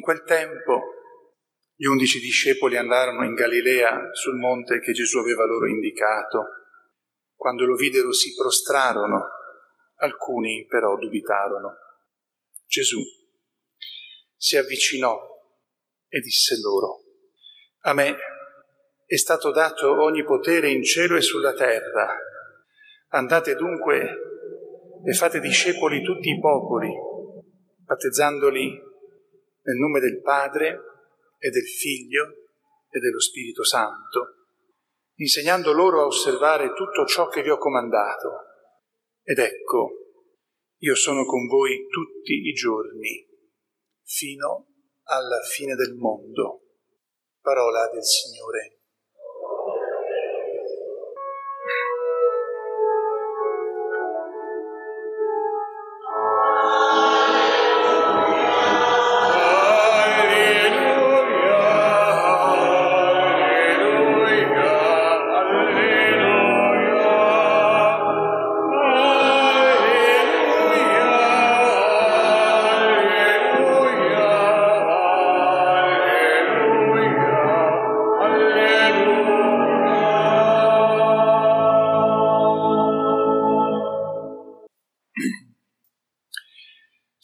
In 0.00 0.06
quel 0.06 0.22
tempo 0.22 0.80
gli 1.76 1.84
undici 1.84 2.20
discepoli 2.20 2.78
andarono 2.78 3.22
in 3.22 3.34
Galilea 3.34 4.08
sul 4.12 4.38
monte 4.38 4.80
che 4.80 4.92
Gesù 4.92 5.18
aveva 5.18 5.44
loro 5.44 5.68
indicato. 5.68 6.46
Quando 7.34 7.66
lo 7.66 7.74
videro 7.74 8.10
si 8.10 8.34
prostrarono, 8.34 9.28
alcuni 9.96 10.64
però 10.66 10.96
dubitarono. 10.96 11.76
Gesù 12.64 12.98
si 14.34 14.56
avvicinò 14.56 15.20
e 16.08 16.20
disse 16.20 16.58
loro, 16.62 17.02
a 17.80 17.92
me 17.92 18.16
è 19.04 19.16
stato 19.18 19.50
dato 19.50 20.02
ogni 20.02 20.24
potere 20.24 20.70
in 20.70 20.82
cielo 20.82 21.14
e 21.14 21.20
sulla 21.20 21.52
terra. 21.52 22.16
Andate 23.08 23.54
dunque 23.54 24.16
e 25.04 25.12
fate 25.12 25.40
discepoli 25.40 26.02
tutti 26.02 26.30
i 26.30 26.40
popoli, 26.40 26.90
battezzandoli 27.84 28.88
nel 29.62 29.76
nome 29.76 30.00
del 30.00 30.20
Padre 30.20 30.80
e 31.38 31.50
del 31.50 31.66
Figlio 31.66 32.24
e 32.88 32.98
dello 32.98 33.20
Spirito 33.20 33.64
Santo, 33.64 34.46
insegnando 35.16 35.72
loro 35.72 36.02
a 36.02 36.06
osservare 36.06 36.72
tutto 36.72 37.04
ciò 37.06 37.28
che 37.28 37.42
vi 37.42 37.50
ho 37.50 37.58
comandato. 37.58 38.30
Ed 39.22 39.38
ecco, 39.38 39.92
io 40.78 40.94
sono 40.94 41.24
con 41.24 41.46
voi 41.46 41.86
tutti 41.88 42.32
i 42.32 42.52
giorni, 42.52 43.26
fino 44.02 44.66
alla 45.04 45.40
fine 45.42 45.74
del 45.74 45.94
mondo. 45.94 46.62
Parola 47.40 47.88
del 47.92 48.04
Signore. 48.04 48.79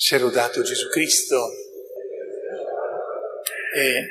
Sia 0.07 0.19
rodato 0.19 0.63
Gesù 0.63 0.89
Cristo 0.89 1.49
e 3.75 4.07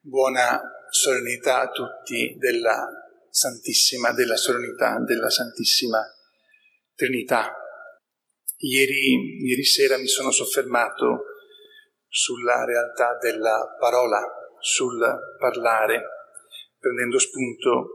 buona 0.00 0.58
solennità 0.88 1.60
a 1.60 1.68
tutti 1.68 2.36
della 2.38 2.88
Santissima, 3.28 4.14
della 4.14 4.38
solennità 4.38 4.98
della 5.00 5.28
Santissima 5.28 6.00
Trinità. 6.94 7.54
Ieri, 8.60 9.44
ieri 9.46 9.62
sera 9.62 9.98
mi 9.98 10.06
sono 10.06 10.30
soffermato 10.30 11.24
sulla 12.08 12.64
realtà 12.64 13.18
della 13.20 13.76
parola, 13.78 14.22
sul 14.58 15.06
parlare, 15.38 16.02
prendendo 16.78 17.18
spunto 17.18 17.88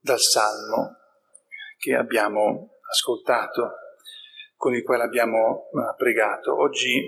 dal 0.00 0.20
Salmo 0.20 0.96
che 1.76 1.94
abbiamo 1.94 2.78
ascoltato 2.90 3.72
con 4.56 4.74
il 4.74 4.82
quale 4.82 5.04
abbiamo 5.04 5.68
eh, 5.68 5.94
pregato. 5.96 6.58
Oggi 6.58 7.04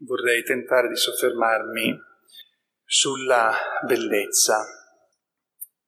vorrei 0.00 0.42
tentare 0.42 0.88
di 0.88 0.96
soffermarmi 0.96 1.96
sulla 2.84 3.52
bellezza, 3.86 4.64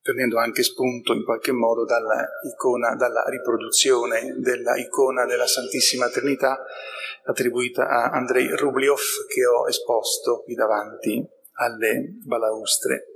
prendendo 0.01 0.39
anche 0.39 0.63
spunto 0.63 1.13
in 1.13 1.25
qualche 1.25 1.53
modo 1.53 1.85
dalla 1.85 2.27
icona, 2.53 2.95
dalla 2.95 3.25
riproduzione 3.29 4.37
della 4.39 4.77
icona 4.77 5.27
della 5.27 5.47
Santissima 5.47 6.09
Trinità 6.09 6.63
attribuita 7.25 7.89
a 7.89 8.11
Andrei 8.11 8.49
Rubliov 8.57 9.01
che 9.29 9.47
ho 9.47 9.69
esposto 9.69 10.43
qui 10.43 10.55
davanti 10.55 11.23
alle 11.55 12.17
balaustre. 12.25 13.07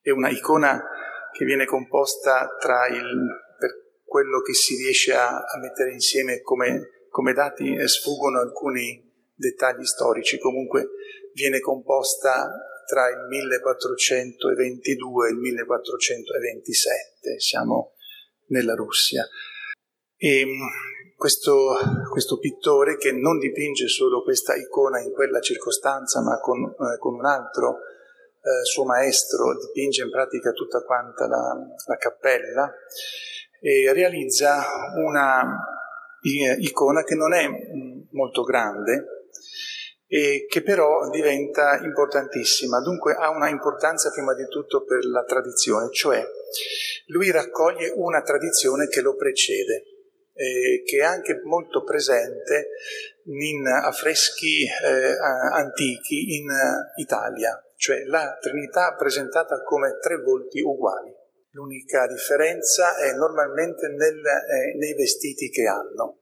È 0.00 0.10
una 0.10 0.30
icona 0.30 0.82
che 1.32 1.44
viene 1.44 1.66
composta 1.66 2.56
tra 2.58 2.86
il 2.88 3.48
quello 4.10 4.40
che 4.40 4.54
si 4.54 4.74
riesce 4.74 5.14
a, 5.14 5.28
a 5.28 5.56
mettere 5.60 5.92
insieme 5.92 6.40
come, 6.40 7.06
come 7.10 7.32
dati 7.32 7.76
sfuggono 7.86 8.40
alcuni 8.40 9.08
dettagli 9.32 9.84
storici, 9.84 10.40
comunque 10.40 10.88
viene 11.32 11.60
composta 11.60 12.50
tra 12.86 13.08
il 13.08 13.28
1422 13.28 15.28
e 15.28 15.30
il 15.30 15.38
1427, 15.38 17.38
siamo 17.38 17.92
nella 18.48 18.74
Russia. 18.74 19.24
E 20.16 20.44
mm, 20.44 20.58
questo, 21.14 21.76
questo, 22.10 22.40
pittore 22.40 22.96
che 22.96 23.12
non 23.12 23.38
dipinge 23.38 23.86
solo 23.86 24.24
questa 24.24 24.56
icona 24.56 25.00
in 25.00 25.12
quella 25.12 25.38
circostanza, 25.38 26.20
ma 26.20 26.40
con, 26.40 26.64
eh, 26.64 26.98
con 26.98 27.14
un 27.14 27.26
altro 27.26 27.78
eh, 28.42 28.64
suo 28.64 28.84
maestro 28.84 29.56
dipinge 29.56 30.02
in 30.02 30.10
pratica 30.10 30.50
tutta 30.50 30.82
quanta 30.82 31.28
la, 31.28 31.56
la 31.86 31.96
cappella, 31.96 32.74
e 33.60 33.92
realizza 33.92 34.64
una 34.96 35.56
icona 36.22 37.02
che 37.02 37.14
non 37.14 37.32
è 37.32 37.46
mm, 37.46 38.00
molto 38.10 38.42
grande 38.42 39.20
e 40.12 40.46
che 40.48 40.62
però 40.62 41.08
diventa 41.08 41.78
importantissima, 41.82 42.80
dunque 42.80 43.14
ha 43.14 43.30
una 43.30 43.48
importanza 43.48 44.10
prima 44.10 44.34
di 44.34 44.46
tutto 44.48 44.82
per 44.82 45.04
la 45.04 45.22
tradizione, 45.22 45.88
cioè 45.92 46.20
lui 47.06 47.30
raccoglie 47.30 47.92
una 47.94 48.20
tradizione 48.22 48.88
che 48.88 49.02
lo 49.02 49.14
precede, 49.14 49.84
eh, 50.34 50.82
che 50.84 50.98
è 50.98 51.04
anche 51.04 51.40
molto 51.44 51.84
presente 51.84 52.70
in 53.26 53.64
affreschi 53.68 54.64
eh, 54.64 55.16
antichi 55.52 56.38
in 56.38 56.48
Italia, 56.96 57.62
cioè 57.76 58.02
la 58.04 58.36
Trinità 58.40 58.96
presentata 58.98 59.62
come 59.62 59.96
tre 60.00 60.16
volti 60.16 60.60
uguali. 60.60 61.19
L'unica 61.52 62.06
differenza 62.06 62.96
è 62.96 63.12
normalmente 63.12 63.88
nel, 63.88 64.24
eh, 64.24 64.76
nei 64.78 64.94
vestiti 64.94 65.50
che 65.50 65.66
hanno. 65.66 66.20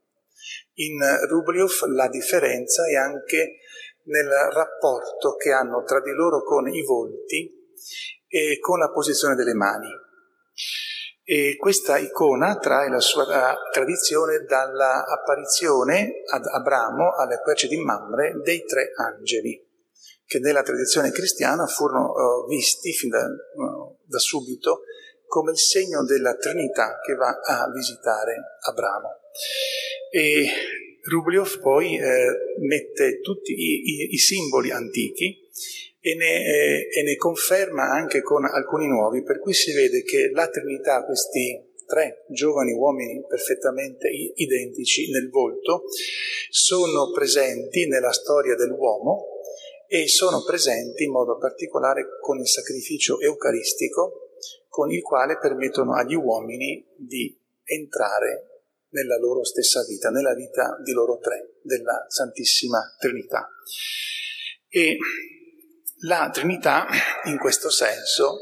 In 0.75 0.99
Rubliov 1.29 1.85
la 1.89 2.09
differenza 2.09 2.87
è 2.87 2.95
anche 2.95 3.59
nel 4.05 4.29
rapporto 4.29 5.35
che 5.37 5.53
hanno 5.53 5.83
tra 5.83 6.01
di 6.01 6.13
loro 6.13 6.43
con 6.43 6.67
i 6.67 6.83
volti 6.83 7.53
e 8.27 8.59
con 8.59 8.79
la 8.79 8.91
posizione 8.91 9.35
delle 9.35 9.53
mani. 9.53 9.89
E 11.25 11.57
questa 11.59 11.99
icona 11.99 12.57
trae 12.57 12.89
la 12.89 13.01
sua 13.01 13.25
eh, 13.25 13.57
tradizione 13.71 14.45
dall'apparizione 14.45 16.23
ad 16.33 16.47
Abramo 16.47 17.15
alle 17.17 17.41
querce 17.43 17.69
di 17.69 17.77
Mamre 17.77 18.41
dei 18.43 18.65
tre 18.65 18.93
angeli, 18.97 19.63
che 20.25 20.39
nella 20.39 20.63
tradizione 20.63 21.11
cristiana 21.11 21.67
furono 21.67 22.13
uh, 22.13 22.49
visti 22.49 22.93
fin 22.93 23.11
da, 23.11 23.27
uh, 23.27 23.99
da 24.05 24.19
subito 24.19 24.85
come 25.29 25.53
il 25.53 25.59
segno 25.59 26.05
della 26.05 26.35
Trinità 26.35 26.99
che 27.05 27.15
va 27.15 27.39
a 27.45 27.71
visitare 27.71 28.59
Abramo. 28.63 29.21
E 30.11 30.47
Rubliov 31.03 31.61
poi 31.61 31.97
eh, 31.97 32.27
mette 32.67 33.21
tutti 33.21 33.53
i, 33.53 33.83
i, 33.85 34.15
i, 34.15 34.19
simboli 34.19 34.71
antichi 34.71 35.39
e 36.01 36.15
ne, 36.15 36.45
eh, 36.45 36.89
e 36.99 37.03
ne 37.03 37.17
conferma 37.17 37.91
anche 37.91 38.23
con 38.23 38.45
alcuni 38.45 38.89
nuovi, 38.89 39.23
per 39.23 39.39
cui 39.39 39.53
si 39.53 39.73
vede 39.73 40.03
che 40.03 40.31
la 40.33 40.49
Trinità, 40.49 41.05
questi 41.05 41.67
tre 41.87 42.25
giovani 42.29 42.73
uomini 42.73 43.25
perfettamente 43.27 44.09
identici 44.09 45.11
nel 45.11 45.31
volto, 45.31 45.85
sono 46.51 47.11
presenti 47.11 47.87
nella 47.87 48.13
storia 48.13 48.55
dell'uomo 48.55 49.25
e 49.89 50.07
sono 50.07 50.45
presenti 50.45 51.05
in 51.05 51.13
modo 51.13 51.39
particolare 51.39 52.19
con 52.21 52.39
il 52.39 52.47
sacrificio 52.47 53.19
eucaristico 53.21 54.28
con 54.79 54.93
il 54.93 55.03
quale 55.03 55.41
permettono 55.41 55.97
agli 55.97 56.15
uomini 56.15 56.87
di 56.97 57.37
entrare 57.65 58.63
nella 58.91 59.19
loro 59.19 59.43
stessa 59.43 59.83
vita, 59.85 60.09
nella 60.11 60.35
vita 60.35 60.79
di 60.85 60.93
loro 60.93 61.19
tre, 61.19 61.55
della 61.63 62.05
Santissima 62.07 62.79
Trinità. 62.97 63.51
E 64.69 64.97
la 66.03 66.31
Trinità, 66.33 66.87
in 67.25 67.39
questo 67.39 67.71
senso, 67.71 68.39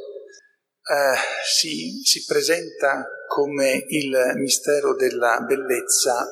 eh, 0.83 1.17
si, 1.43 2.03
si 2.05 2.27
presenta 2.27 3.09
come 3.27 3.87
il 3.88 4.35
mistero 4.35 4.94
della 4.94 5.41
bellezza 5.41 6.23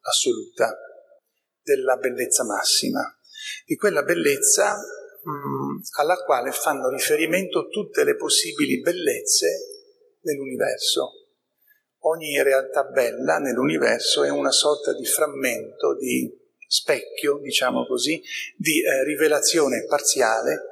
assoluta, 0.00 0.74
della 1.60 1.96
bellezza 1.96 2.42
massima, 2.42 3.02
di 3.66 3.76
quella 3.76 4.02
bellezza 4.02 4.78
alla 5.98 6.16
quale 6.24 6.52
fanno 6.52 6.88
riferimento 6.88 7.68
tutte 7.68 8.04
le 8.04 8.16
possibili 8.16 8.80
bellezze 8.80 9.48
dell'universo. 10.20 11.10
Ogni 12.00 12.40
realtà 12.42 12.84
bella 12.84 13.38
nell'universo 13.38 14.22
è 14.22 14.30
una 14.30 14.52
sorta 14.52 14.94
di 14.94 15.04
frammento, 15.04 15.96
di 15.96 16.32
specchio, 16.68 17.38
diciamo 17.38 17.86
così, 17.86 18.22
di 18.56 18.82
eh, 18.82 19.04
rivelazione 19.04 19.84
parziale 19.86 20.62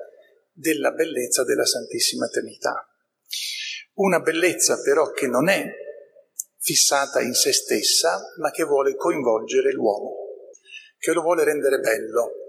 della 0.53 0.93
bellezza 0.93 1.43
della 1.43 1.67
Santissima 1.67 2.29
Trinità. 2.29 2.89
Una 3.95 4.21
bellezza 4.21 4.81
però 4.81 5.11
che 5.11 5.27
non 5.27 5.49
è 5.49 5.69
fissata 6.59 7.21
in 7.21 7.35
se 7.35 7.53
stessa, 7.53 8.33
ma 8.39 8.51
che 8.51 8.65
vuole 8.65 8.95
coinvolgere 8.95 9.73
l'uomo, 9.73 10.15
che 10.99 11.13
lo 11.13 11.23
vuole 11.23 11.45
rendere 11.45 11.79
bello. 11.81 12.44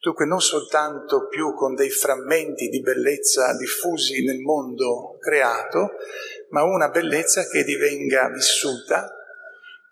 Dunque 0.00 0.26
non 0.26 0.40
soltanto 0.40 1.26
più 1.28 1.54
con 1.54 1.74
dei 1.74 1.90
frammenti 1.90 2.68
di 2.68 2.80
bellezza 2.80 3.56
diffusi 3.56 4.24
nel 4.24 4.40
mondo 4.40 5.16
creato, 5.18 5.90
ma 6.50 6.62
una 6.62 6.88
bellezza 6.88 7.46
che 7.46 7.64
divenga 7.64 8.28
vissuta, 8.30 9.08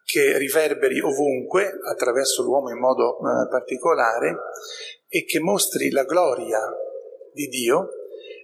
che 0.04 0.38
riverberi 0.38 1.00
ovunque, 1.00 1.78
attraverso 1.86 2.42
l'uomo 2.42 2.70
in 2.70 2.78
modo 2.78 3.18
eh, 3.18 3.48
particolare, 3.48 4.36
e 5.06 5.24
che 5.24 5.40
mostri 5.40 5.90
la 5.90 6.04
gloria 6.04 6.60
di 7.32 7.46
Dio 7.46 7.90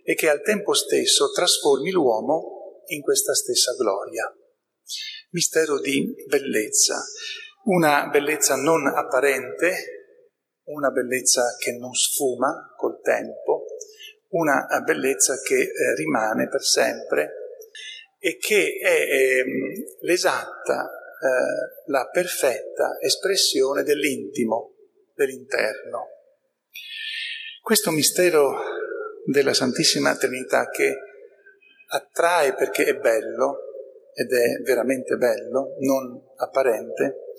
e 0.05 0.15
che 0.15 0.29
al 0.29 0.43
tempo 0.43 0.73
stesso 0.73 1.31
trasformi 1.31 1.91
l'uomo 1.91 2.83
in 2.87 3.03
questa 3.03 3.35
stessa 3.35 3.75
gloria. 3.75 4.33
Mistero 5.31 5.81
di 5.81 6.15
bellezza, 6.27 7.03
una 7.65 8.09
bellezza 8.09 8.57
non 8.57 8.87
apparente, 8.87 10.04
una 10.65 10.91
bellezza 10.91 11.57
che 11.59 11.73
non 11.73 11.93
sfuma 11.93 12.75
col 12.77 13.01
tempo, 13.03 13.67
una 14.29 14.67
bellezza 14.85 15.41
che 15.41 15.61
eh, 15.61 15.95
rimane 15.97 16.49
per 16.49 16.63
sempre 16.63 17.33
e 18.19 18.37
che 18.39 18.79
è 18.81 18.89
eh, 18.89 19.45
l'esatta, 20.01 20.87
eh, 20.87 21.91
la 21.91 22.09
perfetta 22.11 22.99
espressione 23.01 23.83
dell'intimo, 23.83 24.75
dell'interno. 25.15 26.09
Questo 27.61 27.91
mistero 27.91 28.57
della 29.27 29.55
Santissima 29.55 30.17
Trinità 30.17 30.69
che 30.69 30.95
attrae 31.89 32.55
perché 32.55 32.85
è 32.85 32.97
bello, 32.97 33.59
ed 34.15 34.33
è 34.33 34.63
veramente 34.63 35.17
bello, 35.17 35.75
non 35.81 36.33
apparente, 36.37 37.35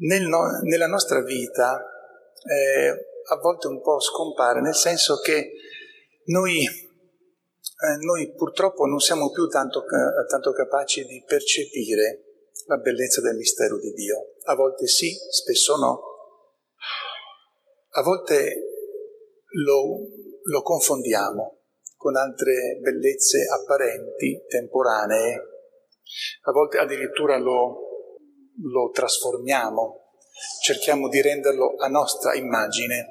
nel 0.00 0.26
no, 0.26 0.60
nella 0.62 0.86
nostra 0.86 1.22
vita 1.22 1.95
eh, 2.44 2.88
a 3.28 3.36
volte 3.40 3.66
un 3.66 3.80
po' 3.80 4.00
scompare, 4.00 4.60
nel 4.60 4.74
senso 4.74 5.18
che 5.18 5.52
noi, 6.26 6.64
eh, 6.64 7.96
noi 8.00 8.32
purtroppo 8.34 8.84
non 8.86 9.00
siamo 9.00 9.30
più 9.30 9.46
tanto, 9.48 9.84
tanto 10.28 10.52
capaci 10.52 11.04
di 11.04 11.22
percepire 11.26 12.22
la 12.66 12.76
bellezza 12.78 13.20
del 13.20 13.36
mistero 13.36 13.78
di 13.78 13.92
Dio. 13.92 14.34
A 14.44 14.54
volte 14.54 14.86
sì, 14.86 15.12
spesso 15.30 15.76
no. 15.76 16.00
A 17.90 18.02
volte 18.02 18.62
lo 19.64 20.24
lo 20.46 20.62
confondiamo 20.62 21.60
con 21.96 22.16
altre 22.16 22.78
bellezze 22.80 23.46
apparenti, 23.48 24.44
temporanee, 24.46 25.34
a 26.42 26.52
volte 26.52 26.78
addirittura 26.78 27.36
lo, 27.38 27.80
lo 28.62 28.90
trasformiamo, 28.92 30.05
cerchiamo 30.62 31.08
di 31.08 31.20
renderlo 31.20 31.76
a 31.78 31.88
nostra 31.88 32.34
immagine, 32.34 33.06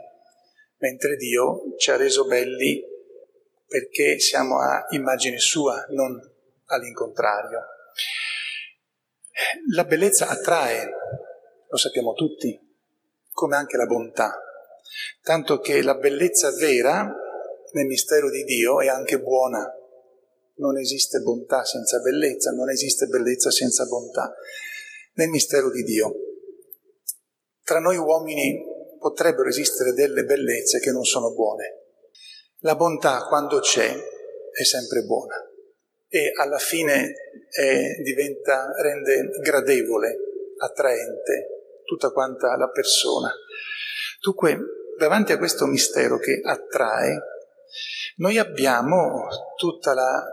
mentre 0.78 1.16
Dio 1.16 1.76
ci 1.78 1.92
ha 1.92 1.96
reso 1.96 2.26
belli 2.26 2.84
perché 3.68 4.20
siamo 4.20 4.60
a 4.60 4.86
immagine 4.90 5.40
sua, 5.40 5.86
non 5.90 6.20
all'incontrario. 6.66 7.60
La 9.74 9.84
bellezza 9.84 10.28
attrae, 10.28 10.90
lo 11.68 11.78
sappiamo 11.78 12.14
tutti, 12.14 12.58
come 13.32 13.56
anche 13.56 13.76
la 13.76 13.86
bontà, 13.86 14.40
tanto 15.22 15.60
che 15.60 15.82
la 15.82 15.96
bellezza 15.96 16.52
vera 16.52 17.12
nel 17.74 17.86
mistero 17.86 18.30
di 18.30 18.44
Dio 18.44 18.80
è 18.80 18.88
anche 18.88 19.20
buona. 19.20 19.70
Non 20.58 20.78
esiste 20.78 21.20
bontà 21.20 21.66
senza 21.66 22.00
bellezza, 22.00 22.52
non 22.52 22.70
esiste 22.70 23.08
bellezza 23.08 23.52
senza 23.52 23.86
bontà. 23.86 24.34
Nel 25.16 25.30
mistero 25.30 25.70
di 25.70 25.84
Dio. 25.84 26.14
Tra 27.66 27.80
noi 27.80 27.98
uomini 27.98 28.64
potrebbero 29.00 29.50
esistere 29.50 29.94
delle 29.94 30.24
bellezze 30.24 30.80
che 30.80 30.92
non 30.92 31.04
sono 31.04 31.34
buone. 31.34 31.80
La 32.60 32.76
bontà, 32.76 33.26
quando 33.28 33.58
c'è, 33.60 33.92
è 34.52 34.64
sempre 34.64 35.02
buona 35.02 35.36
e 36.08 36.32
alla 36.40 36.60
fine 36.60 37.14
è, 37.50 38.02
diventa, 38.04 38.72
rende 38.82 39.30
gradevole, 39.42 40.16
attraente 40.60 41.82
tutta 41.86 42.12
quanta 42.12 42.56
la 42.56 42.70
persona. 42.70 43.34
Dunque, 44.22 44.58
davanti 44.98 45.32
a 45.32 45.40
questo 45.40 45.66
mistero 45.66 46.20
che 46.20 46.40
attrae, 46.44 47.20
noi 48.18 48.38
abbiamo 48.38 49.28
tutta 49.56 49.96
la, 49.96 50.24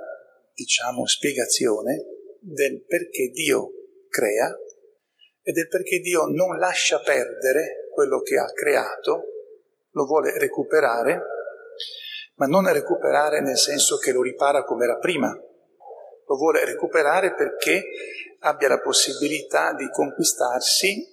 diciamo, 0.53 1.07
spiegazione 1.07 2.05
del 2.41 2.85
perché 2.85 3.31
Dio 3.31 3.71
crea 4.11 4.55
e 5.43 5.53
del 5.53 5.69
perché 5.69 5.99
Dio 5.99 6.27
non 6.27 6.59
lascia 6.59 7.01
perdere 7.01 7.89
quello 7.93 8.21
che 8.21 8.39
ha 8.39 8.51
creato, 8.53 9.25
lo 9.91 10.07
vuole 10.07 10.39
recuperare, 10.39 11.21
ma 12.37 12.47
non 12.47 12.73
recuperare 12.73 13.41
nel 13.41 13.59
senso 13.59 13.99
che 13.99 14.13
lo 14.13 14.23
ripara 14.23 14.65
come 14.65 14.85
era 14.85 14.97
prima, 14.99 15.31
lo 15.31 16.37
vuole 16.37 16.65
recuperare 16.65 17.35
perché 17.35 17.83
abbia 18.41 18.69
la 18.69 18.81
possibilità 18.81 19.75
di 19.75 19.89
conquistarsi, 19.91 21.11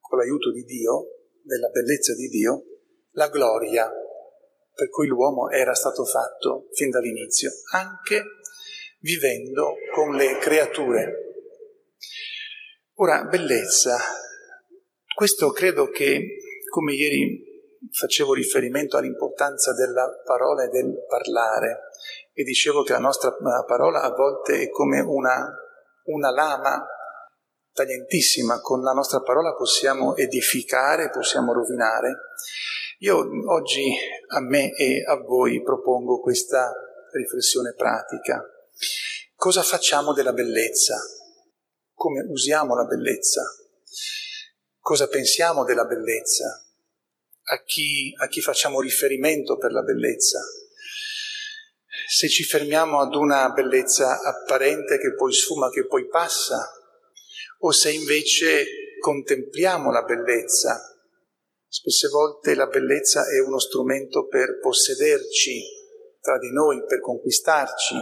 con 0.00 0.18
l'aiuto 0.18 0.50
di 0.52 0.62
Dio, 0.64 1.06
della 1.42 1.68
bellezza 1.68 2.14
di 2.14 2.28
Dio, 2.28 2.64
la 3.12 3.28
gloria 3.28 3.90
per 4.74 4.88
cui 4.88 5.06
l'uomo 5.06 5.50
era 5.50 5.74
stato 5.74 6.04
fatto 6.04 6.68
fin 6.72 6.90
dall'inizio, 6.90 7.50
anche 7.72 8.24
vivendo 9.00 9.74
con 9.94 10.14
le 10.14 10.38
creature. 10.38 11.31
Ora, 12.96 13.24
bellezza. 13.24 13.96
Questo 15.14 15.50
credo 15.50 15.88
che, 15.88 16.36
come 16.68 16.92
ieri 16.92 17.42
facevo 17.90 18.34
riferimento 18.34 18.98
all'importanza 18.98 19.72
della 19.72 20.20
parola 20.22 20.64
e 20.64 20.68
del 20.68 20.92
parlare, 21.08 21.84
e 22.34 22.42
dicevo 22.44 22.82
che 22.82 22.92
la 22.92 22.98
nostra 22.98 23.34
parola 23.66 24.02
a 24.02 24.10
volte 24.10 24.60
è 24.60 24.68
come 24.68 25.00
una, 25.00 25.54
una 26.04 26.30
lama 26.32 26.86
taglientissima, 27.72 28.60
con 28.60 28.82
la 28.82 28.92
nostra 28.92 29.22
parola 29.22 29.54
possiamo 29.54 30.14
edificare, 30.14 31.08
possiamo 31.08 31.54
rovinare. 31.54 32.14
Io 32.98 33.26
oggi 33.50 33.90
a 34.34 34.40
me 34.40 34.70
e 34.76 35.02
a 35.02 35.16
voi 35.16 35.62
propongo 35.62 36.20
questa 36.20 36.70
riflessione 37.10 37.72
pratica. 37.74 38.44
Cosa 39.34 39.62
facciamo 39.62 40.12
della 40.12 40.34
bellezza? 40.34 40.96
Come 41.94 42.24
usiamo 42.28 42.74
la 42.74 42.84
bellezza? 42.84 43.42
Cosa 44.78 45.08
pensiamo 45.08 45.64
della 45.64 45.84
bellezza? 45.84 46.64
A 47.44 47.62
chi, 47.62 48.12
a 48.18 48.26
chi 48.28 48.40
facciamo 48.40 48.80
riferimento 48.80 49.56
per 49.56 49.72
la 49.72 49.82
bellezza? 49.82 50.40
Se 52.08 52.28
ci 52.28 52.44
fermiamo 52.44 53.00
ad 53.00 53.14
una 53.14 53.50
bellezza 53.50 54.20
apparente 54.20 54.98
che 54.98 55.14
poi 55.14 55.32
sfuma, 55.32 55.70
che 55.70 55.86
poi 55.86 56.06
passa, 56.08 56.70
o 57.60 57.70
se 57.70 57.90
invece 57.90 58.66
contempliamo 58.98 59.90
la 59.90 60.02
bellezza, 60.02 60.80
spesse 61.68 62.08
volte 62.08 62.54
la 62.54 62.66
bellezza 62.66 63.22
è 63.28 63.40
uno 63.40 63.58
strumento 63.58 64.26
per 64.26 64.58
possederci 64.60 65.62
tra 66.20 66.38
di 66.38 66.50
noi, 66.52 66.84
per 66.84 67.00
conquistarci. 67.00 67.96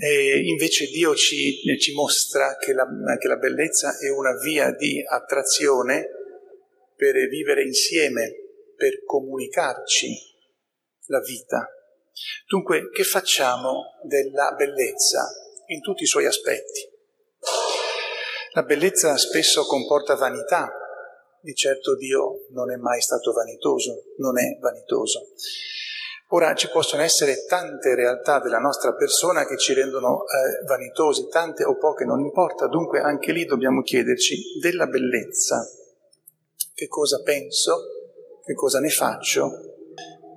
E 0.00 0.42
invece 0.46 0.86
Dio 0.86 1.14
ci, 1.14 1.60
ci 1.78 1.92
mostra 1.92 2.56
che 2.56 2.72
la, 2.72 2.86
che 3.18 3.28
la 3.28 3.36
bellezza 3.36 3.98
è 3.98 4.08
una 4.08 4.36
via 4.42 4.70
di 4.72 5.02
attrazione 5.06 6.08
per 6.96 7.14
vivere 7.28 7.62
insieme, 7.62 8.32
per 8.76 9.04
comunicarci 9.04 10.16
la 11.06 11.20
vita. 11.20 11.68
Dunque, 12.46 12.90
che 12.90 13.04
facciamo 13.04 13.98
della 14.04 14.54
bellezza 14.56 15.28
in 15.66 15.80
tutti 15.80 16.04
i 16.04 16.06
suoi 16.06 16.26
aspetti? 16.26 16.88
La 18.52 18.62
bellezza 18.62 19.16
spesso 19.16 19.64
comporta 19.64 20.14
vanità, 20.14 20.70
di 21.40 21.54
certo 21.54 21.96
Dio 21.96 22.46
non 22.50 22.70
è 22.70 22.76
mai 22.76 23.00
stato 23.00 23.32
vanitoso, 23.32 24.04
non 24.18 24.38
è 24.38 24.58
vanitoso. 24.60 25.32
Ora 26.34 26.54
ci 26.54 26.70
possono 26.70 27.02
essere 27.02 27.44
tante 27.44 27.94
realtà 27.94 28.40
della 28.40 28.58
nostra 28.58 28.94
persona 28.94 29.44
che 29.44 29.58
ci 29.58 29.74
rendono 29.74 30.24
eh, 30.24 30.64
vanitosi, 30.64 31.28
tante 31.28 31.62
o 31.62 31.76
poche, 31.76 32.06
non 32.06 32.20
importa, 32.20 32.68
dunque 32.68 33.00
anche 33.00 33.32
lì 33.32 33.44
dobbiamo 33.44 33.82
chiederci 33.82 34.58
della 34.58 34.86
bellezza, 34.86 35.62
che 36.72 36.86
cosa 36.86 37.20
penso, 37.20 37.76
che 38.46 38.54
cosa 38.54 38.80
ne 38.80 38.88
faccio, 38.88 39.50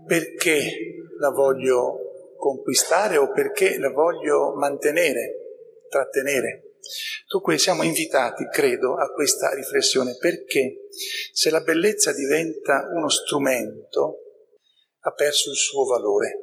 perché 0.05 0.69
la 1.17 1.29
voglio 1.29 2.33
conquistare 2.37 3.15
o 3.15 3.31
perché 3.31 3.77
la 3.77 3.89
voglio 3.89 4.53
mantenere, 4.53 5.83
trattenere. 5.87 6.79
Dunque 7.29 7.57
siamo 7.57 7.83
invitati, 7.83 8.45
credo, 8.51 8.95
a 8.95 9.09
questa 9.13 9.53
riflessione. 9.53 10.17
Perché? 10.19 10.87
Se 11.31 11.49
la 11.49 11.61
bellezza 11.61 12.11
diventa 12.11 12.85
uno 12.93 13.07
strumento, 13.07 14.24
ha 15.05 15.11
perso 15.11 15.51
il 15.51 15.55
suo 15.55 15.85
valore. 15.85 16.39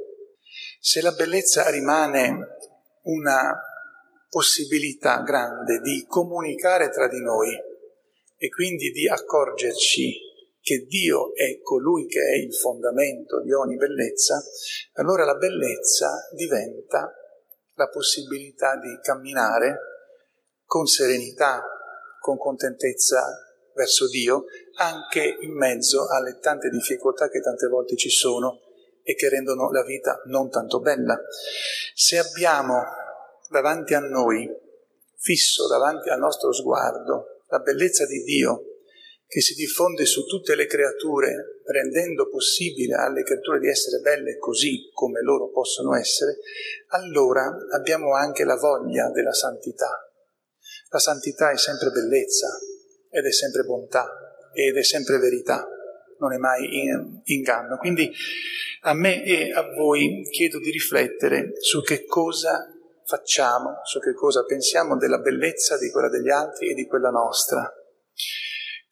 Se 0.81 1.00
la 1.00 1.12
bellezza 1.12 1.69
rimane 1.69 2.59
una 3.02 3.61
possibilità 4.28 5.21
grande 5.23 5.81
di 5.81 6.04
comunicare 6.07 6.88
tra 6.90 7.09
di 7.09 7.21
noi 7.21 7.54
e 8.37 8.49
quindi 8.49 8.90
di 8.90 9.09
accorgerci 9.09 10.31
che 10.61 10.87
Dio 10.87 11.35
è 11.35 11.61
colui 11.61 12.07
che 12.07 12.21
è 12.21 12.37
il 12.37 12.54
fondamento 12.54 13.42
di 13.42 13.52
ogni 13.52 13.76
bellezza, 13.76 14.40
allora 14.95 15.25
la 15.25 15.35
bellezza 15.35 16.28
diventa 16.33 17.12
la 17.75 17.88
possibilità 17.88 18.76
di 18.76 18.97
camminare 19.02 19.78
con 20.64 20.87
serenità, 20.87 21.64
con 22.21 22.38
contentezza 22.38 23.26
verso 23.75 24.09
Dio, 24.09 24.45
anche 24.75 25.38
in 25.41 25.52
mezzo 25.52 26.09
alle 26.09 26.38
tante 26.38 26.71
difficoltà 26.71 27.29
che 27.29 27.41
tante 27.41 27.67
volte 27.69 27.97
ci 27.97 28.11
sono 28.11 28.61
e 29.02 29.14
che 29.14 29.29
rendono 29.29 29.71
la 29.71 29.83
vita 29.83 30.23
non 30.26 30.50
tanto 30.50 30.81
bella. 30.81 31.19
Se 31.95 32.19
abbiamo 32.19 32.83
davanti 33.50 33.95
a 33.95 34.00
noi, 34.00 34.49
fisso 35.17 35.67
davanti 35.69 36.09
al 36.09 36.19
nostro 36.19 36.52
sguardo, 36.52 37.43
la 37.49 37.59
bellezza 37.59 38.07
di 38.07 38.23
Dio 38.23 38.67
che 39.26 39.41
si 39.41 39.55
diffonde 39.55 40.05
su 40.05 40.26
tutte 40.26 40.55
le 40.55 40.67
creature, 40.67 41.62
rendendo 41.64 42.29
possibile 42.29 42.97
alle 42.97 43.23
creature 43.23 43.61
di 43.61 43.69
essere 43.69 44.00
belle 44.02 44.37
così 44.37 44.91
come 44.93 45.23
loro 45.23 45.49
possono 45.49 45.97
essere, 45.97 46.37
allora 46.88 47.50
abbiamo 47.71 48.14
anche 48.14 48.45
la 48.45 48.57
voglia 48.57 49.11
della 49.11 49.33
santità. 49.33 49.88
La 50.91 50.99
santità 50.99 51.50
è 51.50 51.57
sempre 51.57 51.88
bellezza 51.91 52.49
ed 53.09 53.25
è 53.25 53.33
sempre 53.33 53.62
bontà 53.62 54.32
ed 54.54 54.76
è 54.76 54.82
sempre 54.82 55.18
verità, 55.18 55.66
non 56.18 56.32
è 56.32 56.37
mai 56.37 56.68
inganno. 57.25 57.76
Quindi 57.78 58.11
a 58.82 58.94
me 58.94 59.25
e 59.25 59.52
a 59.52 59.62
voi 59.76 60.26
chiedo 60.30 60.59
di 60.59 60.71
riflettere 60.71 61.52
su 61.61 61.82
che 61.82 62.04
cosa 62.04 62.66
facciamo, 63.04 63.80
su 63.85 63.99
che 64.00 64.14
cosa 64.14 64.44
pensiamo 64.44 64.97
della 64.97 65.18
bellezza 65.18 65.78
di 65.78 65.90
quella 65.90 66.09
degli 66.09 66.30
altri 66.30 66.71
e 66.71 66.75
di 66.75 66.87
quella 66.87 67.11
nostra 67.11 67.71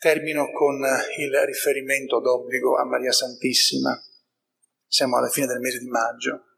Termino 0.01 0.51
con 0.51 0.81
il 1.19 1.45
riferimento 1.45 2.21
d'obbligo 2.21 2.79
a 2.79 2.87
Maria 2.87 3.13
Santissima. 3.13 4.03
Siamo 4.87 5.19
alla 5.19 5.29
fine 5.29 5.47
del 5.47 5.61
mese 5.61 5.79
di 5.79 5.89
maggio. 5.89 6.57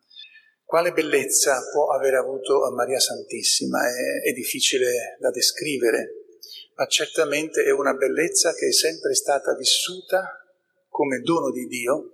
Quale 0.64 0.92
bellezza 0.92 1.60
può 1.72 1.90
aver 1.90 2.14
avuto 2.14 2.70
Maria 2.70 3.00
Santissima? 3.00 3.80
È, 3.80 4.28
è 4.28 4.32
difficile 4.32 5.16
da 5.18 5.30
descrivere, 5.32 6.21
ma 6.74 6.86
certamente 6.86 7.64
è 7.64 7.70
una 7.70 7.94
bellezza 7.94 8.52
che 8.54 8.68
è 8.68 8.72
sempre 8.72 9.14
stata 9.14 9.54
vissuta 9.54 10.42
come 10.88 11.20
dono 11.20 11.50
di 11.50 11.66
Dio 11.66 12.12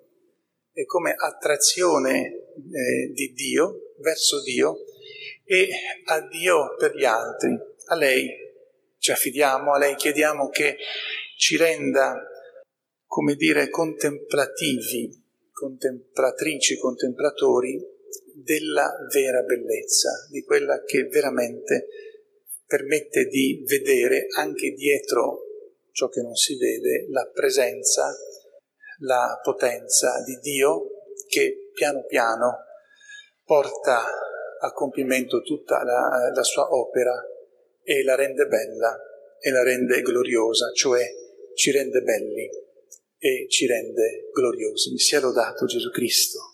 e 0.73 0.85
come 0.85 1.15
attrazione 1.17 2.27
eh, 2.27 3.11
di 3.13 3.33
Dio 3.33 3.95
verso 3.99 4.43
Dio 4.43 4.85
e 5.45 5.69
a 6.05 6.21
Dio 6.29 6.77
per 6.77 6.95
gli 6.95 7.05
altri. 7.05 7.59
A 7.87 7.97
lei 7.97 8.29
ci 8.99 9.11
affidiamo, 9.11 9.73
a 9.73 9.79
lei 9.79 9.97
chiediamo 9.97 10.49
che 10.49 10.77
ci 11.37 11.57
renda, 11.57 12.23
come 13.07 13.35
dire, 13.35 13.71
contemplativi, 13.71 15.11
contemplatrici, 15.53 16.79
contemplatori 16.79 17.83
della 18.35 18.93
vera 19.13 19.43
bellezza, 19.43 20.11
di 20.31 20.43
quella 20.43 20.83
che 20.85 21.05
veramente 21.05 21.89
permette 22.69 23.25
di 23.25 23.65
vedere 23.67 24.27
anche 24.37 24.73
dietro 24.73 25.41
ciò 25.91 26.09
che 26.09 26.21
non 26.21 26.35
si 26.35 26.57
vede 26.59 27.07
la 27.09 27.29
presenza, 27.33 28.15
la 29.01 29.41
potenza 29.43 30.23
di 30.23 30.39
Dio 30.41 30.83
che 31.27 31.71
piano 31.73 32.05
piano 32.05 32.59
porta 33.43 34.05
a 34.61 34.73
compimento 34.73 35.41
tutta 35.41 35.83
la, 35.83 36.31
la 36.35 36.43
sua 36.43 36.69
opera 36.75 37.15
e 37.83 38.05
la 38.05 38.15
rende 38.15 38.47
bella 38.47 38.97
e 39.41 39.51
la 39.51 39.63
rende 39.63 40.03
gloriosa, 40.03 40.71
cioè 40.73 41.03
ci 41.55 41.71
rende 41.71 42.03
belli 42.03 42.49
e 43.17 43.47
ci 43.49 43.67
rende 43.67 44.29
gloriosi. 44.31 44.99
Sia 44.99 45.21
lodato 45.21 45.65
Gesù 45.65 45.91
Cristo. 45.91 46.48